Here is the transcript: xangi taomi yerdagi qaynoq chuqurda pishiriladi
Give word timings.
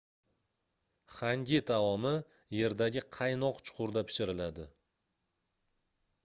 xangi 1.17 1.59
taomi 1.71 2.13
yerdagi 2.61 3.05
qaynoq 3.19 3.61
chuqurda 3.69 4.05
pishiriladi 4.09 4.67